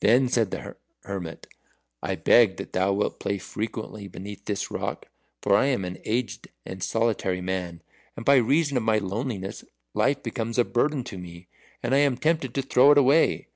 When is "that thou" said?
2.56-2.94